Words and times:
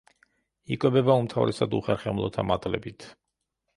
იკვებება 0.75 1.17
უმთავრესად 1.23 1.75
უხერხემლოთა 1.81 2.47
მატლებით. 2.53 3.07